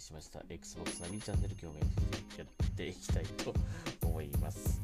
[0.00, 0.42] しました。
[0.48, 1.84] Xbox ナビチャンネル今日も
[2.38, 3.54] やっていきたいと
[4.06, 4.80] 思います。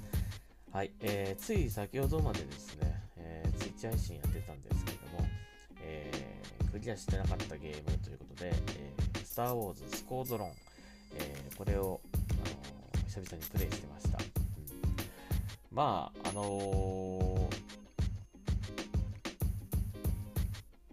[0.73, 5.28] はい、えー、つい先ほどまでですね、えー、ツイッチ配信やってたんですけれども、
[5.80, 10.52] えー、クリアしてなかったゲームということで、えー、スター・ウォーズ・スコードロン、
[11.16, 12.16] えー、これを、あ
[12.98, 14.24] のー、久々にプレイしてました、うん、
[15.70, 17.74] まああのー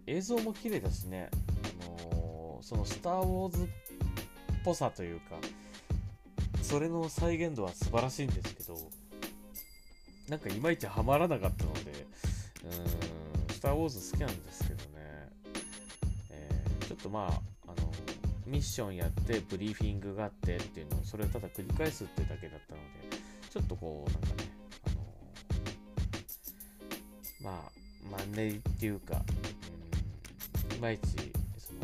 [0.07, 3.67] 映像も綺麗だしね、あのー、そのスター・ウォーズっ
[4.63, 5.37] ぽさというか、
[6.61, 8.77] それの再現度は素晴らしいんですけど、
[10.29, 11.91] なんかいまいちハマらなかったので、
[12.63, 14.83] うーん、スター・ウォーズ好きなんですけどね、
[16.29, 17.91] えー、ちょっとまあ、あの
[18.45, 23.17] ミッションやってブリーフィングがあってっていうのをそれをただ繰り返すってだけだったので
[23.49, 24.49] ちょっとこうなんかね
[27.41, 27.71] あのまあ
[28.11, 29.21] マンネリっていうか、
[30.75, 31.79] いまいちその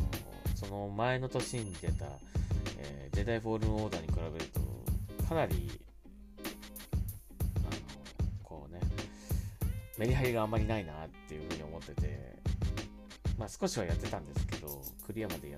[0.56, 2.06] その前の年に出た、
[3.18, 5.72] えー、ジェダイ・フォールン・オーダーに比べるとかなり
[7.58, 8.80] あのこうね
[9.98, 12.38] メリハリがあんまりないなっていうふうに思ってて
[13.38, 15.58] まあ少しはやってたんですけどクリアまでや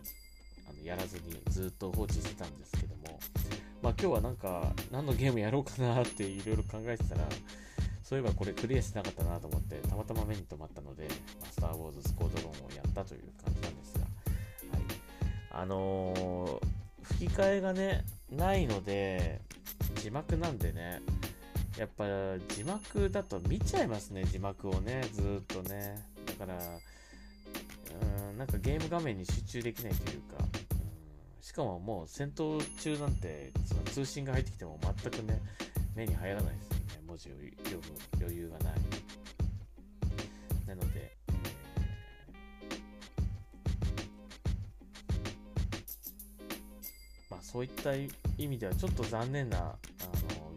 [0.69, 3.19] あのやらずにずっと放置してたんですけども
[3.81, 7.21] まあ今日はなんか何のゲームやろうかなっていろいろ考えてたら
[8.03, 11.07] そういえばこれクリアしてなかったなと思ってたまたま目に留まったので、
[11.39, 14.81] まあ、スター・ウォーズ・スコードローンをやったという感じなんですが、はい、
[15.51, 16.78] あのー、
[17.17, 19.41] 吹き替えがねないので
[19.95, 21.01] 字幕なんでね
[21.77, 22.05] やっぱ
[22.49, 26.03] 字幕だと見ちゃいますね字幕をねずっとね
[26.37, 26.57] だから
[28.31, 30.43] うんなんかゲーム画面に集中できないというか
[31.41, 35.41] しかももう戦闘中なんてその通信が入ってきても全くね
[35.95, 36.77] 目に入らないですね
[37.07, 37.31] 文字を
[37.65, 37.83] 読む
[38.21, 38.78] 余裕がない。
[47.51, 49.75] そういった意味ではちょっと残念なあの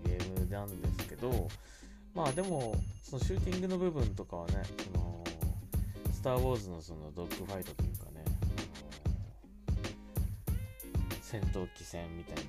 [0.04, 1.48] ゲームなんですけど、
[2.14, 5.25] まあでも、そのシューティングの部分とかはね、その、
[6.12, 8.25] スター・ウォーズのそのドッグファイトというかね、
[11.22, 12.44] 戦闘機戦みたい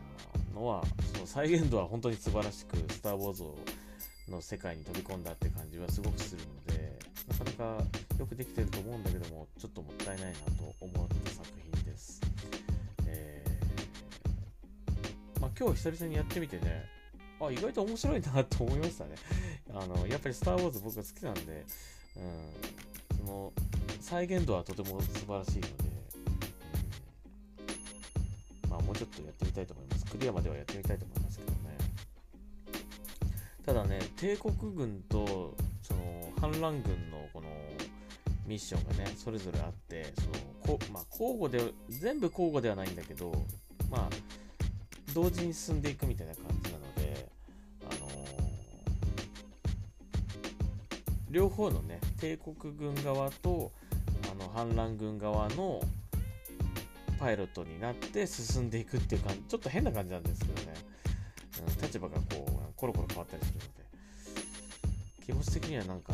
[0.54, 0.84] なのは、
[1.14, 3.46] その再現度は本当に素晴らしく、スター・ウォーズ
[4.30, 7.00] の世界に飛び込んだって感じはすごくするので、
[7.30, 7.84] なかなか
[8.20, 11.62] よくできてると思うんだけども、ちょっともったいないなと思った作品
[15.59, 16.90] 今日久々にやってみてね、
[17.40, 19.16] あ、意外と面白いなと思いましたね。
[19.74, 21.66] あの、やっぱりスター・ウォーズ僕は好きなんで、
[22.18, 22.19] う
[23.16, 23.53] ん、その、
[24.02, 25.68] 再現度はとても素晴らしいので、
[28.63, 30.06] うん、まあ、もうちょっとやってみたいと思います。
[30.06, 31.78] クリアまではやってみたいと思いますけどね。
[33.66, 37.47] ただね、帝国軍とその反乱軍のこの
[38.46, 43.31] ミッションがね、それぞれあって、そのこまあ、交互で、全部交互ではないんだけど、
[43.90, 44.09] まあ、
[45.13, 47.29] 同時に進んでいくみたいな感じなので、
[47.90, 53.72] あのー、両方のね、帝国軍側と
[54.31, 55.81] あの反乱軍側の
[57.19, 60.74] パイロットになって進んでいくっていう感じ、ちょっと変な感じなんですけどね、
[61.68, 63.84] うん、立場がこう、コロコロ変わったりするので。
[65.25, 66.13] 気持ち的にはなんか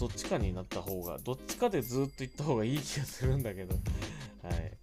[0.00, 3.74] どっちかになった方がどっちかでずっと行った方がいい気がするんだけど。
[4.42, 4.77] はい。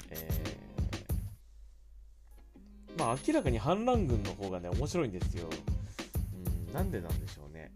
[3.12, 5.50] あ明らかに反乱軍の方がね面白いんですよ
[6.68, 7.72] うんなんでなんでしょうね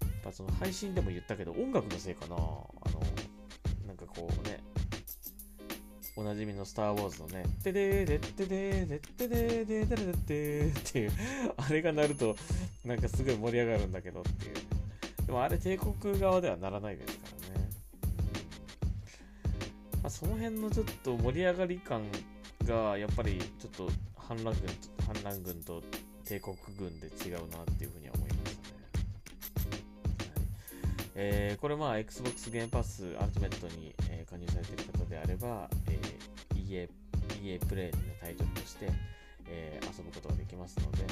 [0.00, 2.74] やっぱその配信でも言ったけど音楽のせいかなあの
[3.86, 4.60] なんかこうね
[6.18, 11.12] おなじみのスター・ウォーズのね、てでーでってでーでってでーでーでーでっていう、
[11.58, 12.34] あれが鳴ると、
[12.86, 14.54] なんかすごい盛り上がるんだけどっていう。
[15.26, 17.25] でもあれ帝国側ではならないですか。
[20.18, 22.00] その辺のちょっと盛り上がり感
[22.64, 25.82] が、やっぱりちょっと反乱軍と、反乱軍と
[26.24, 28.76] 帝国軍で違うなっていうふうには思いましたね。
[31.16, 36.88] えー、これまあ Xbox ゲームパスアルティメットに、えー、加入されている方であれば、えー、EA,
[37.42, 38.88] EA プレイのタイトルとして、
[39.50, 41.04] えー、遊ぶことができますので、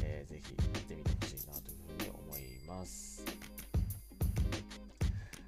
[0.00, 3.13] えー、ぜひやってみてほしいなというふうに思います。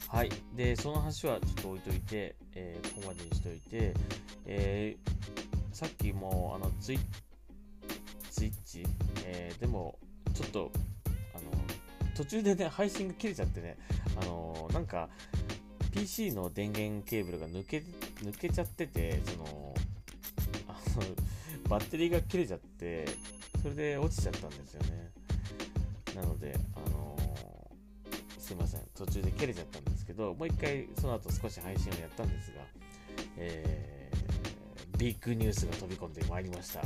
[0.08, 0.30] はい。
[0.54, 3.94] で、その話はちょっと置いといて、えー、ここまでにしておいて、
[4.46, 6.98] えー、さっきもあのツイ
[8.30, 8.84] ツイッチ、
[9.24, 9.98] えー、でも
[10.32, 10.70] ちょっと
[11.34, 11.50] あの
[12.14, 13.76] 途中でね配信が切れちゃってね
[14.20, 15.08] あの、なんか
[15.92, 17.82] PC の電源ケーブルが抜け
[18.22, 19.74] 抜けちゃっててその
[20.68, 23.06] あのバッテリーが切れちゃって
[23.62, 25.10] それで落ちちゃったんですよね。
[26.14, 27.16] なのであの
[28.38, 29.95] すいません、途中で切れちゃったんです。
[30.06, 32.60] けど、もう一回その後少し配信をやったんですが、
[33.36, 36.80] えー、ビッグニュースが飛び込んでまいりました。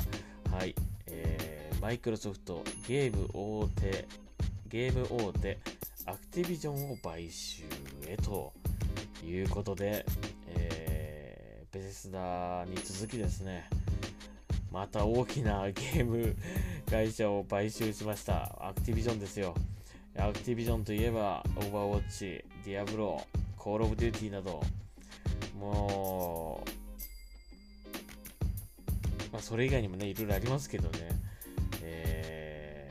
[0.57, 0.75] はい、
[1.07, 4.07] えー、マイクロソフトゲーム大手、
[4.69, 5.59] ゲーム大手、
[6.07, 7.65] アクティビジョンを買収
[8.09, 8.53] へと
[9.25, 10.05] いうことで、
[10.49, 13.69] えー、ベセスダに続きですね、
[14.73, 16.35] また大きなゲーム
[16.91, 18.57] 会社を買収しました。
[18.61, 19.55] アクティビジョンですよ。
[20.19, 24.63] アクティビジョンといえば、オーバーウォッチ、ディアブロー、コールオブデューティーなど、
[25.59, 26.71] もう、
[29.33, 31.09] まあ、それ以外にもね、いろいろありますけどね、
[31.83, 32.91] え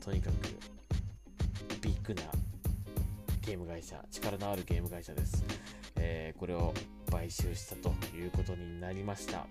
[0.00, 0.34] ー、とにかく、
[1.80, 2.22] ビッグな
[3.44, 5.44] ゲーム会社、力のあるゲーム会社です。
[5.96, 6.74] えー、これを
[7.10, 9.46] 買収したということになりました。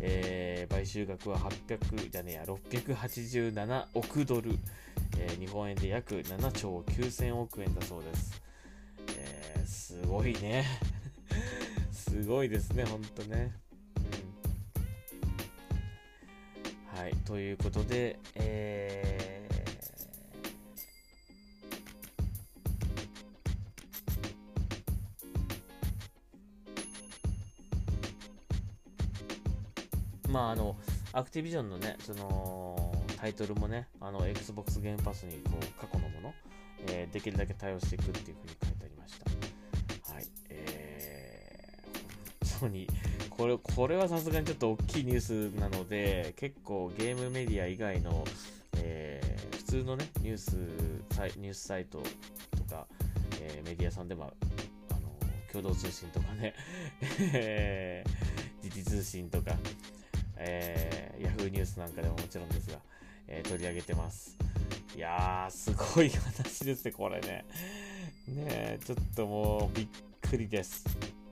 [0.00, 4.58] えー、買収額は800じゃねえや687億ドル、
[5.18, 8.42] えー、日本円で約7兆9000億円だそうです、
[9.16, 10.64] えー、すごいね。
[11.92, 13.52] すごいですねほんとね、
[16.94, 19.36] はいということでえー
[30.36, 30.76] まあ、あの、
[31.14, 32.85] アクティビジョンのね、その、
[33.16, 36.34] タイトルもね、あの、Xbox ゲームパスに、こう、過去のもの、
[36.88, 40.12] えー、できるだけ対応していくっていうふうに書いてありました。
[40.14, 40.26] はい。
[40.50, 42.86] えー、本当に、
[43.30, 48.24] これ、これはさすがにちょっと大きいニュースなので、結構ゲームメディア以外の、
[48.78, 50.56] えー、普通のね、ニュース、
[51.38, 52.02] ニュースサイト
[52.56, 52.86] とか、
[53.40, 54.32] えー、メディアさんでも、
[54.90, 55.00] あの、
[55.50, 56.54] 共同通信とかね、
[58.62, 59.56] 時事通信とか、
[60.36, 62.78] えー、Yahoo ニュースなんかでももちろんですが、
[63.28, 64.36] えー、取り上げてます。
[64.96, 67.44] いやー、すごい話ですね、これね。
[68.28, 69.88] ねえちょっともうびっ
[70.20, 70.84] くりです。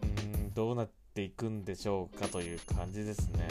[0.02, 3.48] うん、どうなっていくんでしょうかという感じですね。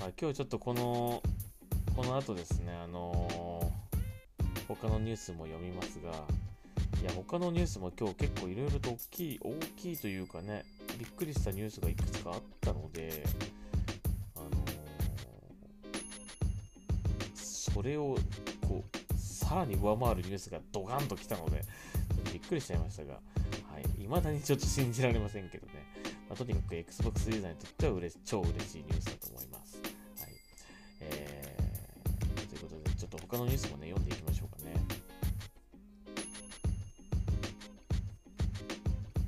[0.00, 1.22] まあ、今日ちょっとこの、
[1.94, 6.10] この後ですね、あのー、他のニュースも読みますが、
[7.00, 10.64] いや、他のニュースも今日結構いろいろと大きい、大きいというかね、
[10.98, 13.24] びっくりしたニュースがいくつかあったので、
[17.82, 18.16] それを
[18.68, 21.64] こうさらに上回るニュースがドカンと来たので、
[22.32, 23.18] びっくりしちゃいましたが、は
[23.80, 25.72] い、未だにちょっと信じられませんけどね、
[26.28, 29.82] まあ、とにかく Xbox ユーザーにとっては嬉超嬉しいニュースだと思います。
[30.20, 30.30] はい
[31.00, 34.76] えー、ということで、ちょっと他のニュースもね、読んでいきましょうかね。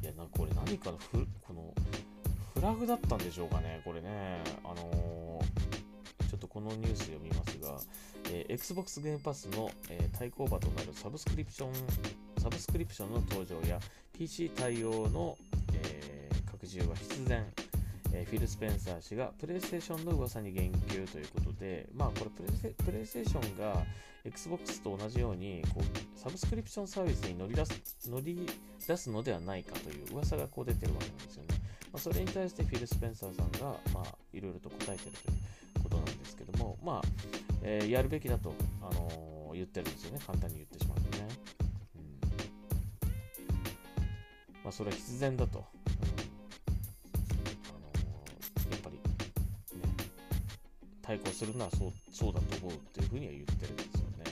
[0.01, 1.27] いや、なんかこれ何かのフ
[2.65, 4.39] ラグだったんでしょうかね、これね。
[6.55, 7.81] このニュース読みますが、
[8.31, 11.73] えー、Xbox ゲームパスの、えー、対抗馬となるサブスクリプション、
[12.39, 13.81] サブスクリプションの登場や
[14.17, 15.37] PC 対応の、
[15.73, 17.45] えー、拡充は必然、
[18.13, 23.83] えフィル・スペンサー氏がプレイステーションの噂に言及ということで、まあこれプレイステーションが
[24.25, 28.49] Xbox と同じようにこうサブスクリプションサービスに乗り出す乗り
[28.87, 31.49] 出すのではないかという噂がこう出てるわけなんですよね。
[31.93, 35.39] まあ、それに対してフィル・スペンサーさんが、まあ、いろいろと答えているという
[36.45, 37.03] けども、まあ、
[37.63, 40.21] えー、やるべきだと、あのー、言ってるんですよね。
[40.27, 41.29] 簡単に言ってしまうとね。
[41.97, 42.03] うん。
[44.65, 45.59] まあ、それは必然だと。
[45.59, 45.65] や
[48.77, 48.99] っぱり、
[51.03, 54.25] 対抗するのはそうそうだと思うというふうには言ってるんですよね。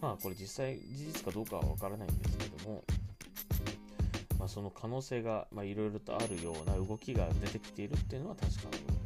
[0.00, 2.84] まあ、これ実際、事実かどうかはわからないんですけども、
[4.38, 8.97] まあ、その可能性がいろいろとあるような動きが出てきているっていうのは確かなようです。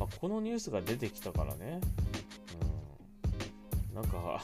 [0.00, 1.80] ま、このニュースが出てきたからね、
[3.90, 4.42] うん、なんか、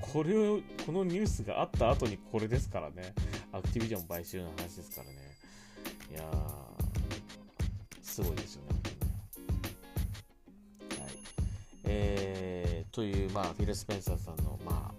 [0.00, 3.12] これを、このニュースがあった後にこれですからね、
[3.52, 5.16] アクティビジョン買収の話ですからね。
[6.12, 6.26] いやー、
[8.00, 8.80] すごいですよね、本
[10.88, 11.02] 当に。
[11.02, 11.12] はい。
[11.84, 14.94] えー、という、まあ、フィル・スペンサーさんの、ま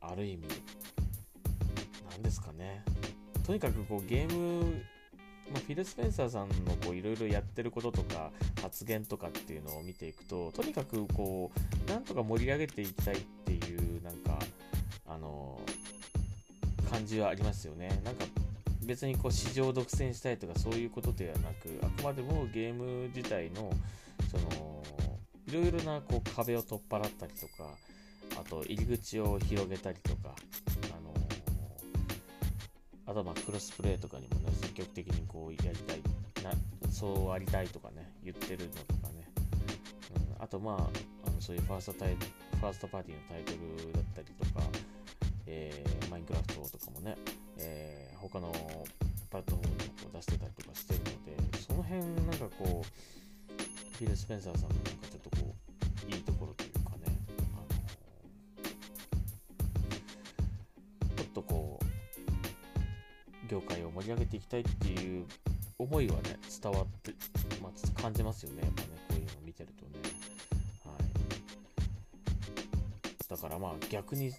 [0.00, 0.46] あ、ある意味、
[2.10, 2.84] 何ですかね。
[3.46, 4.84] とにかくこうゲーム、
[5.52, 8.30] まあ、フィル・スペンサーさんのいろいろやってることとか
[8.62, 11.50] 発言とかっていうのを見ていくととにかくこ
[11.86, 14.38] うなんとか盛り上げていきたいっていうなんか
[15.06, 15.60] あの
[16.90, 17.88] 感じはありますよね。
[18.04, 18.24] なんか
[18.84, 23.70] 別にこう市場独占したいとかそういうことではなくあくまでもゲーム自体の
[24.30, 24.82] その
[25.46, 27.70] いろいろなこう壁を取っ払ったりとか
[28.40, 30.34] あと入り口を広げたりとか
[30.96, 31.12] あの
[33.06, 36.02] あとはまあクロスプレーとかにもね、積極的にこうやりたい、
[36.42, 36.52] な
[36.90, 39.28] そうありたいとかね、言ってるのとかね、
[40.38, 40.74] うん、あとまあ、
[41.28, 44.66] あのそういうファーストタイファーストパーティーのタイトルだったりとか、
[45.46, 47.16] えー、マインクラフトとかもね、
[47.58, 49.84] えー、他のプラットフォームで
[50.18, 51.04] 出してたりとかしてるの
[51.52, 55.09] で、その辺なんかこう、フィル・スペンサーさんのなんか
[64.00, 65.26] 盛り上げていきたいっていう
[65.78, 67.12] 思いはね、伝わって、
[67.62, 69.92] まあ、感じますよね、やっぱね、こういうのを見てるとね。
[70.84, 71.04] はい。
[73.28, 74.32] だからまあ逆に、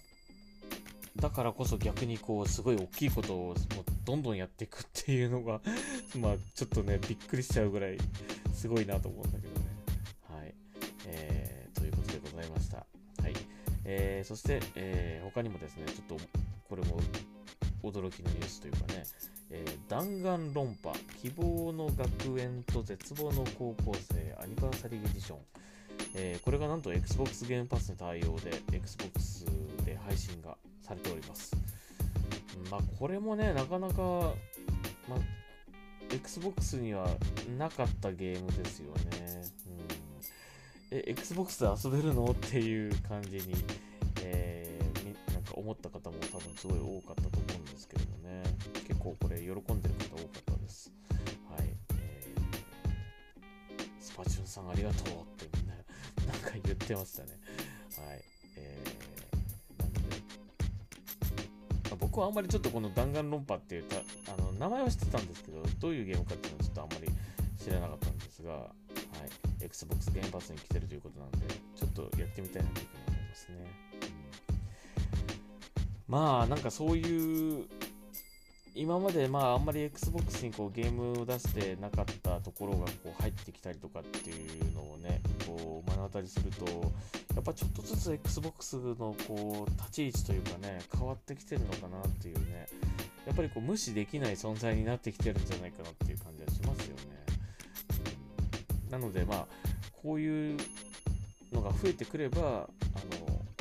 [1.16, 3.56] だからこそ逆にこう、すごい大きいことをもう
[4.04, 5.60] どんどんやっていくっていうのが
[6.18, 7.98] まあちょっとね、びっくりしちゃうぐらい
[8.54, 9.66] すごいなと思うんだけどね。
[10.28, 10.54] はい。
[11.06, 12.78] えー、ということでございました。
[12.78, 13.32] はい。
[13.84, 16.24] えー、そして、えー、他にもですね、ちょっと
[16.68, 17.00] これも
[17.82, 19.04] 驚きのニュースというかね、
[19.50, 25.38] えー、弾丸論破、希望の学園と絶望の高校生アニバーサリーエディション。
[26.14, 29.44] えー、これがなんと Xbox ゲームパスに対応で Xbox
[29.84, 31.54] で配信がされております。
[32.70, 33.94] まあ、これもね、なかなか、
[35.08, 35.18] まあ、
[36.10, 37.08] Xbox には
[37.58, 39.42] なかったゲームですよね。
[40.90, 42.24] うん、え、Xbox で遊べるの？
[42.30, 43.54] っていう感じに、
[44.22, 47.41] えー、なんか思った方も多分すごい多かったと思うんです
[48.32, 48.42] ね。
[48.88, 50.90] 結構これ喜んでる方多かったです。
[51.50, 51.76] はい。
[51.94, 55.74] えー、スパチュンさんありがとうってみんな、
[56.32, 57.38] なんか言ってましたね。
[57.98, 58.24] はい。
[58.56, 60.00] えー、なので、
[61.90, 63.96] ま、僕はあんまりちょっとこの弾丸論破っていうた、
[64.32, 67.12] あの、名前は知ってたんですけど、どういうゲームかっていうのはちょっとあんまり
[67.58, 68.72] 知らなかったんですが、はい。
[69.64, 71.38] Xbox ゲームパスに来てるということなんで、
[71.76, 73.56] ちょっとやってみたいなというふうに思いますね。
[76.08, 77.66] うん、まあ、なんかそういう、
[78.74, 86.64] 今までまああんまり XBOX にこうゲームを出してなかったところがこう入ってきたりとかっていうのをねこう目の当たりすると
[87.34, 92.66] やっぱちょっとずつ XBOX のこう立ち位置というかね変わってきてるのかなっていうね
[93.26, 97.02] やっぱりこう無視できない存在になってきてるんじゃないかなっていう感じはしますよね、
[98.90, 99.46] なのでまあ
[100.02, 100.58] こういう
[101.52, 102.66] のが増えてくればあの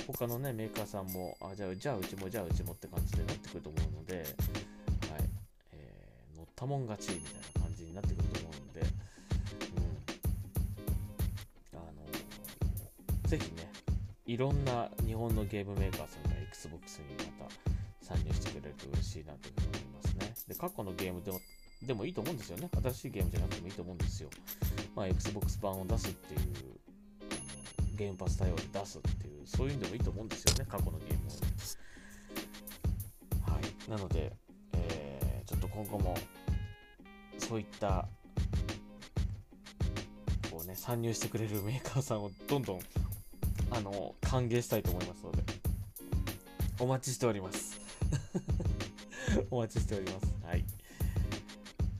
[0.07, 4.25] 他のねメーカーさんもあじゃあじゃあうちもじゃあうちもって感じでなってくると思うので
[6.61, 8.83] ったもん勝ちみたいな感じになってくると思うんで、う
[11.75, 13.71] ん、あのぜひね、
[14.27, 17.05] いろんな日本のゲームメーカーさんが Xbox に
[17.39, 17.51] また
[18.05, 20.53] 参入してくれると嬉しいなというふうに思いますね。
[20.53, 21.39] で、過去のゲームでも
[21.81, 22.69] でもいいと思うんですよね。
[22.83, 24.29] 新しいゲームじゃなくてもいいと思うんですよ。
[24.95, 26.41] まあ、Xbox 版を出すっていう、
[27.97, 30.65] ゲームパス対応で出すっていう、そういうのでもいいと思うんですよね。
[30.69, 31.31] 過去のゲームを、
[33.51, 33.89] はい。
[33.89, 34.31] なので、
[34.73, 36.15] えー、ちょっと今後も
[37.51, 38.07] そういった
[40.49, 42.79] こうね参入してくれるメーカーさんをどんどん
[43.71, 45.43] あの歓迎したいと思いますので
[46.79, 47.81] お待ちしております。
[49.51, 50.33] お待ちしております。
[50.45, 50.63] はい。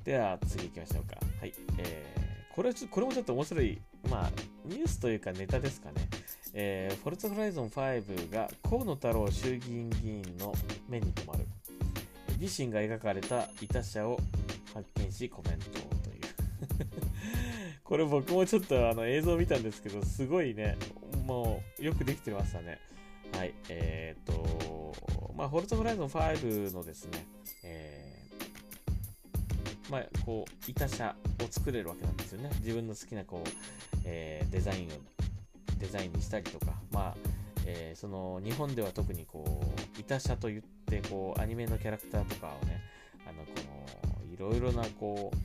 [0.06, 1.18] では次行きましょうか。
[1.42, 1.54] はい。
[1.80, 4.32] えー、これちょこれもちょっと面白いまあ
[4.66, 6.08] ニュースというかネタですかね。
[6.54, 10.56] えー、フォルツホライゾン5が河野太郎衆議院議員の
[10.88, 11.46] 目に留まる。
[12.40, 14.18] 自身が描かれたいた車を
[15.22, 16.22] 発見しコメントという
[17.84, 20.78] これ僕もちょっとあの映像見たんですけど、すごいね、
[21.26, 22.80] もうよくできてましたね。
[23.34, 27.26] はい、えー、っと、まあ、ホルトホライゾン5のですね、
[27.64, 32.50] えー、まあ、こう、板車を作れるわけなんですよね。
[32.60, 33.50] 自分の好きな、こう、
[34.06, 34.90] えー、デザインを、
[35.80, 37.16] デザインにしたりとか、まあ、
[37.66, 39.62] えー、その、日本では特にこ
[39.98, 42.81] う、板車といって、こう、アニメのキャラクターとかをね、
[44.42, 45.36] ろいろなこう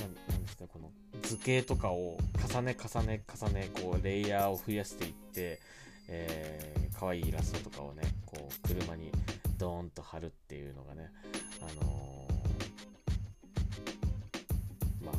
[0.00, 0.90] なんですかこの
[1.22, 2.16] 図形とかを
[2.48, 5.60] 重ね重ね重ねこうレイヤーを増やしていって、
[6.08, 9.10] えー、可愛いイラストとかをねこう車に
[9.58, 11.10] ドーンと貼るっていうのがね
[11.60, 15.14] あのー、まあ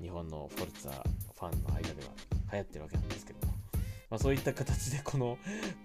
[0.00, 2.12] 日本のフォルツァファンの間では
[2.52, 3.52] 流行ってるわけなんですけども、
[4.08, 5.36] まあ、そういった形でこの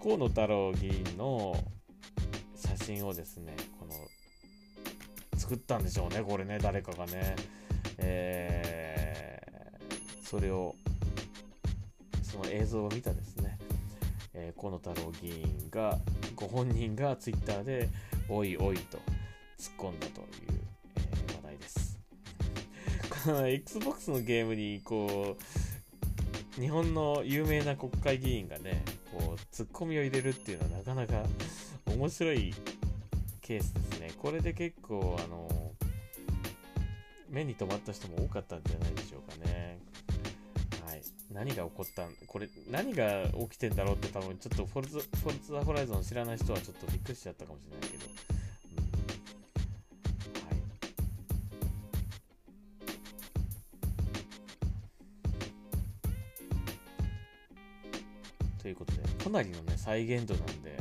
[0.02, 1.62] 河野太郎議員の
[2.56, 3.54] 写真をですね
[5.48, 7.34] 作ったんでしょうね、これね、誰かがね。
[7.96, 10.74] えー、それを、
[12.22, 13.56] その映像を見たですね、
[14.34, 15.98] えー、河野太郎議員が、
[16.36, 17.88] ご本人がツイッターで、
[18.28, 18.98] おいおいと
[19.58, 20.26] 突っ込んだという、
[20.96, 21.98] えー、話題です。
[23.24, 25.34] この Xbox のゲームに、こ
[26.58, 31.26] う、日本の有名な国会議員がね、こう、ツッコミを入れるっていうのはなかなか
[31.86, 32.52] 面白い
[33.40, 33.87] ケースです。
[34.20, 35.48] これで結構、あの、
[37.30, 39.78] 目に留まった人も多かったんじゃないでしょうかね。
[40.86, 41.02] はい。
[41.32, 48.04] 何が起こったんこれ何が起きてんだろうって多分ちょっとフォルツフォルツァホライゾン知らない人はちょっとびっくりしちゃったかもしれないけど、
[58.62, 60.78] ということでかなりのね再現度なんで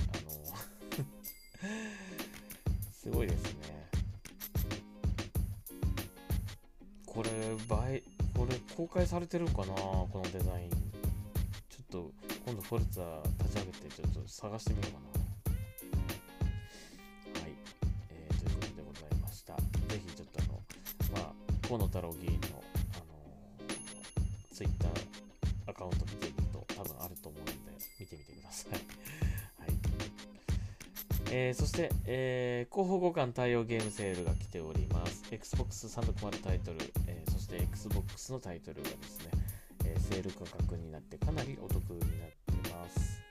[8.97, 10.69] れ公開されてるかなこのデザイン。
[10.69, 10.77] ちょ
[11.83, 12.11] っと
[12.45, 14.99] 今度フォルツァ立ち上げてちょっと探してみようか
[17.35, 17.41] な。
[17.41, 17.51] はい、
[18.09, 19.55] えー、ということでございました。
[19.55, 19.61] ぜ
[20.05, 23.13] ひちょっとあのまあ河野太郎議員のあの
[24.51, 24.91] ツイッター
[25.67, 27.51] アカウント見てみると多分あると思うんで
[27.99, 28.71] 見てみてください。
[29.61, 29.73] はい。
[31.31, 35.23] えー、そして、えー、広報互換対応ゲームセールが来ております。
[35.29, 36.79] Xbox360 タイトル、
[37.47, 39.31] して Xbox のタイトルがですね、
[39.85, 43.21] えー、セール価格になってかなりお得になってます。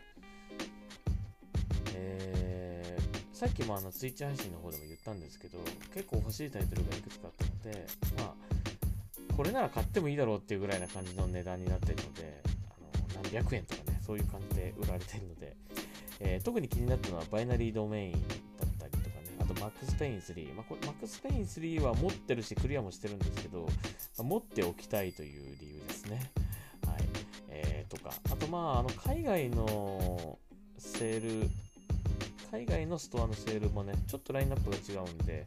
[1.94, 5.58] えー、さっきもあの Twitch 配信の方でも言ったんですけど、
[5.92, 15.56] 結構欲しいタイトルがいくつかあったので、まあ、これなら買ってもいいだろうっていうぐらいな感じの値段になってるので、あの何百円とかね、そういう感じで売られてるので、
[16.20, 18.20] えー、特に気になったのはバイナリードメインだっ
[18.78, 20.54] たりとかね、あとマックスペイン3。
[20.54, 23.66] まあ、これマックスペイン3は持ってるし、クリアもしてるんですけど、
[24.22, 26.30] 持っておきたいという理由ですね。
[26.86, 27.02] はい。
[27.48, 30.38] えー、とか、あとまあ、あの、海外の
[30.78, 31.50] セール、
[32.50, 35.46] 海外のストアのセールもね、ちょっとラインナップが違うんで、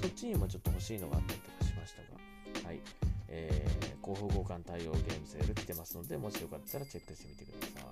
[0.00, 2.80] そっちにもちょっと欲しいのがあったりとかしましたが、はい。
[3.28, 7.86] えー、広報交換対応ゲームセール来てますので、もしよかったらチェックしてみてくださ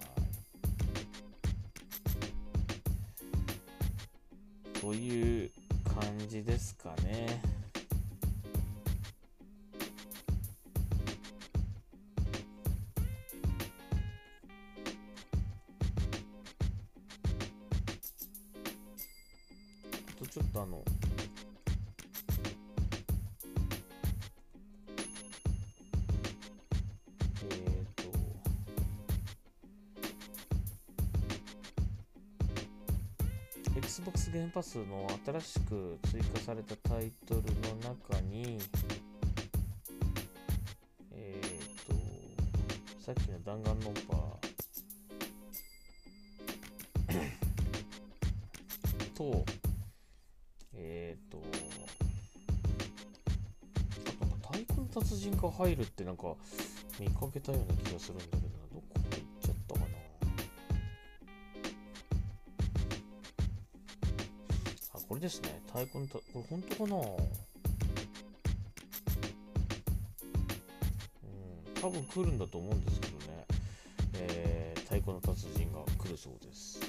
[4.74, 4.80] い。
[4.80, 5.50] という
[5.84, 7.57] 感じですかね。
[20.30, 20.84] ちょっとあの、
[27.50, 27.86] えっ、
[33.72, 38.58] と、Xbox ゲームパスの新しく追加されたタイトルの中に、
[41.12, 41.46] えっ、
[41.86, 41.94] と、
[43.02, 44.27] さっきの弾丸論破
[55.18, 56.34] 人が入るってなんか
[56.98, 59.04] 見かけたような気がするんだけどな、どこ行っ
[59.40, 59.86] ちゃったかな。
[64.94, 65.60] あ、これですね。
[65.66, 67.00] 太鼓のた、これ本当かなう
[71.70, 73.44] ん、多分来るんだと思うんですけどね。
[74.14, 76.80] えー、太鼓の達人が来るそうです。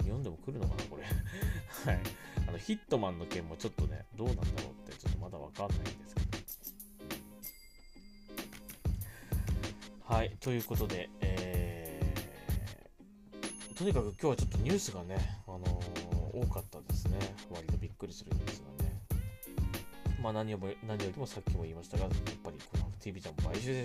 [0.00, 1.04] うん、読んでも来るのかな、これ。
[1.84, 2.00] はい。
[2.48, 6.21] あの、ヒットマンの件もちょっとね、どうなんだろうって、ちょっとまだわかんないんですけど。
[10.42, 17.18] ということで、えー、とにかく今日はちょっとニュースがね、あのー多かったですね。
[17.50, 18.98] 割とびっくりするニュースがね。
[20.20, 23.84] まあ何よりも何よりもさっきも言いましたが、やっぱりこの TV ちゃん買収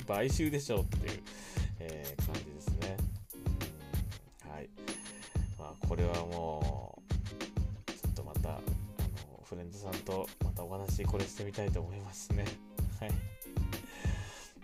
[0.08, 1.22] 買収でしょうっていう、
[1.80, 2.96] えー感じですね。
[4.44, 4.70] うんはい。
[5.58, 8.60] まあこれはもう、ちょっとまた、あの、
[9.44, 12.46] フレンズさんとまたお話これしてみたいと思いますね。
[12.98, 13.37] はい。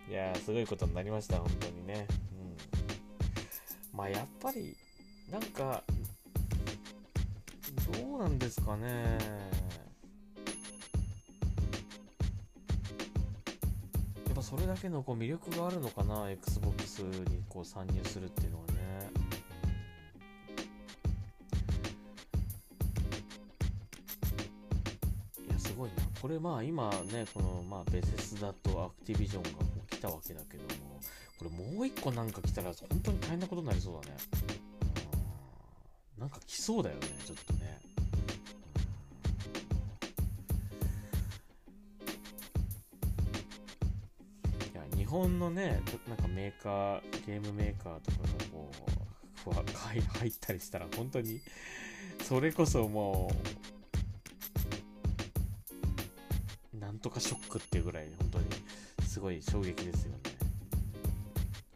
[0.09, 2.07] いやー、すごいことになりました、本当にね。
[3.93, 3.99] うん。
[3.99, 4.77] まあ、やっぱり、
[5.31, 5.83] なんか、
[7.93, 9.19] どうなんですかね。
[14.27, 18.75] やっぱそれだけのこう魅力があるのかな、Xbox にこう参入するっていうのはね。
[25.49, 26.03] いや、すごいな。
[26.21, 31.01] これまあ今ね、このまあベセスダとアクティビジョンがこうたわけだけども、
[31.39, 34.17] これもう一個なんか来たら本当に大変なことになりそうだね。
[36.19, 37.81] なんか来そうだよね、ちょっとね。
[44.75, 48.71] いや、日本のね、なんかメーカー、ゲームメーカーとかがこ
[49.47, 51.41] う、ふわ入入ったりしたら本当に、
[52.23, 53.31] それこそも
[56.75, 58.47] う、なんとかショックっていうぐらい、本当に、
[59.15, 60.19] すごい衝撃ですよね。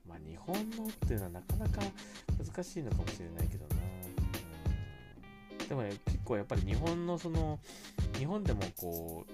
[0.09, 1.83] まあ、日本のっていうのはなかなか
[2.37, 3.81] 難しいのかもしれないけどな。
[5.69, 7.61] でもね、結構やっぱり日本のその、
[8.19, 9.33] 日本でもこう、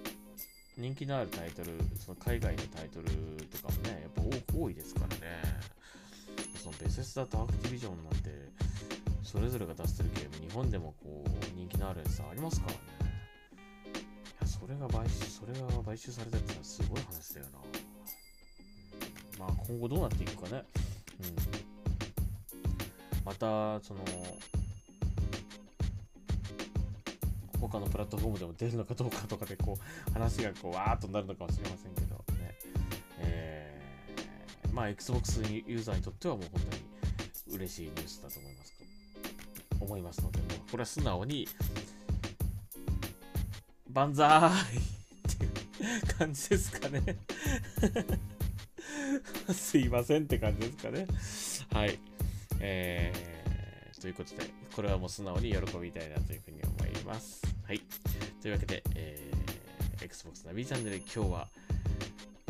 [0.78, 3.08] 人気のあるタイトル、その海外のタイトル
[3.46, 5.42] とかもね、やっぱ多いですからね。
[6.62, 8.50] そのベセスダとアクティビジョンなんて、
[9.22, 12.78] それぞれが出してるゲーム、日本でもこう、人気のあるやつありますからね。
[13.94, 17.83] いや、それが買収、それが買収されたってのはすごい話だよな。
[19.38, 20.64] まあ、今後どうなっていくかね。
[21.20, 23.24] うん。
[23.24, 24.04] また、その、
[27.74, 32.54] 他のプラットフォームでも出るのかどうかとかでこう話がこうわーっとなるのかもしれませんけどね、
[33.20, 38.74] えー、まあ Xbox ユーザーにとってはもう本当に嬉しいニュースだと思います
[39.80, 41.48] 思いますのでもうこれは素直に
[43.90, 47.02] 万歳っていう感じですかね
[49.52, 51.06] すいませんって感じですかね
[51.72, 51.98] はい
[52.60, 57.80] えー、ということでこれはもう素直に喜びたいなというふうに思いますはい。
[58.42, 61.48] というわけで、えー、Xbox ナビチャンネル今日は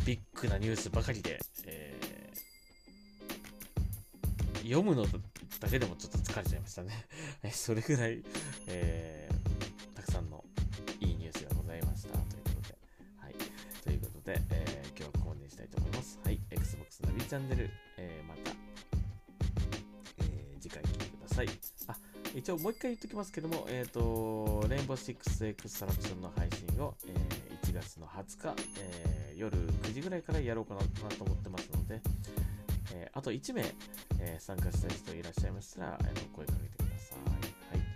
[0.05, 5.07] ビッグなニュースばかりで、えー、読むの
[5.61, 7.07] だけでもちょっと疲れちゃいましたね。
[7.55, 8.25] それぐらい、
[8.67, 10.45] えー、たくさんの
[10.99, 12.09] いいニュースがございました。
[12.09, 12.79] ということで、
[13.19, 13.35] はい。
[13.85, 16.19] ということで、えー、今日はここまでにしたいと思います。
[16.25, 16.44] はい。
[17.15, 18.51] ビチャンネル、えー、また、
[20.19, 21.49] えー、次回聞いてください。
[21.89, 21.97] あ
[22.35, 32.01] 一応もう一回言っときますけども、えっ、ー、と、レインボー6エクストラクションの配信を、えー、1月の20日、えー、夜9時ぐらいからやろうかなと思ってますので、
[32.93, 33.63] えー、あと1名、
[34.19, 37.31] えー、参加したい人いらっしゃいましたら、えー、声かけてください。
[37.31, 37.87] はい、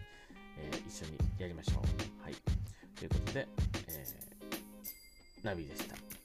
[0.59, 0.89] えー。
[0.89, 2.23] 一緒にやりましょう。
[2.23, 2.35] はい。
[2.97, 3.49] ということで、
[3.89, 6.18] えー、ナビでした。